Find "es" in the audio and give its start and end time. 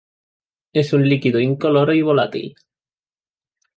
0.73-0.93